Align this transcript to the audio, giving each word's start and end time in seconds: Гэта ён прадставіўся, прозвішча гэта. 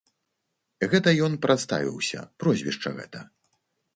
Гэта 0.93 1.09
ён 1.27 1.33
прадставіўся, 1.43 2.19
прозвішча 2.45 2.89
гэта. 3.01 3.19